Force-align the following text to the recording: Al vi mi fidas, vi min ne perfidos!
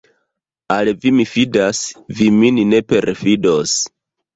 Al 0.75 0.89
vi 1.03 1.11
mi 1.19 1.27
fidas, 1.35 1.85
vi 2.19 2.33
min 2.41 2.61
ne 2.75 2.85
perfidos! 2.93 3.81